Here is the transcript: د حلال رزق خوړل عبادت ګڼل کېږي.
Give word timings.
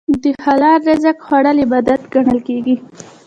د 0.21 0.23
حلال 0.43 0.79
رزق 0.89 1.17
خوړل 1.27 1.57
عبادت 1.65 2.01
ګڼل 2.13 2.39
کېږي. 2.47 2.75